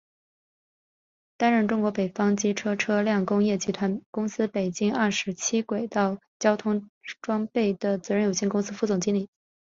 [1.37, 6.89] 担任中国北方机车车辆工业集团公司北京二七轨道交通
[7.21, 9.29] 装备有限责任公司副总经理。